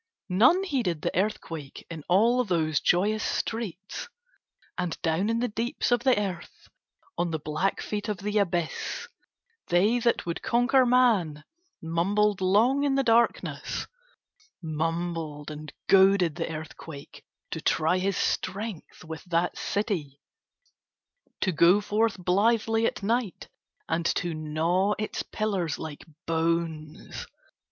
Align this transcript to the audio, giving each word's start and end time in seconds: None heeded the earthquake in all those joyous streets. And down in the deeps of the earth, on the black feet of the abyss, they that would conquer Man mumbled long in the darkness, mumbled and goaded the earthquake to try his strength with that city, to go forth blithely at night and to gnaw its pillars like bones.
None 0.29 0.63
heeded 0.63 1.03
the 1.03 1.15
earthquake 1.15 1.85
in 1.87 2.03
all 2.09 2.43
those 2.43 2.79
joyous 2.79 3.23
streets. 3.23 4.09
And 4.75 4.99
down 5.03 5.29
in 5.29 5.41
the 5.41 5.47
deeps 5.47 5.91
of 5.91 5.99
the 5.99 6.17
earth, 6.19 6.67
on 7.19 7.29
the 7.29 7.37
black 7.37 7.81
feet 7.81 8.09
of 8.09 8.17
the 8.17 8.39
abyss, 8.39 9.07
they 9.67 9.99
that 9.99 10.25
would 10.25 10.41
conquer 10.41 10.87
Man 10.87 11.43
mumbled 11.83 12.41
long 12.41 12.83
in 12.83 12.95
the 12.95 13.03
darkness, 13.03 13.85
mumbled 14.59 15.51
and 15.51 15.71
goaded 15.87 16.33
the 16.33 16.51
earthquake 16.51 17.23
to 17.51 17.61
try 17.61 17.99
his 17.99 18.17
strength 18.17 19.03
with 19.03 19.23
that 19.25 19.55
city, 19.55 20.19
to 21.41 21.51
go 21.51 21.79
forth 21.79 22.17
blithely 22.17 22.87
at 22.87 23.03
night 23.03 23.49
and 23.87 24.07
to 24.15 24.33
gnaw 24.33 24.95
its 24.97 25.21
pillars 25.21 25.77
like 25.77 26.03
bones. 26.25 27.27